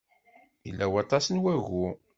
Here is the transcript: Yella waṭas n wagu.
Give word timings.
Yella 0.65 0.85
waṭas 0.91 1.25
n 1.29 1.41
wagu. 1.43 1.85